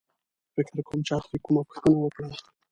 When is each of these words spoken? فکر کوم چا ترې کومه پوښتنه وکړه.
فکر 0.55 0.75
کوم 0.87 0.99
چا 1.07 1.17
ترې 1.23 1.37
کومه 1.45 1.61
پوښتنه 1.69 1.97
وکړه. 2.01 2.27